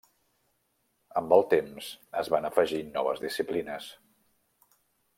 Amb 1.21 1.35
el 1.37 1.45
temps 1.51 1.91
es 2.23 2.33
van 2.37 2.49
afegir 2.51 2.81
noves 2.99 3.25
disciplines. 3.29 3.95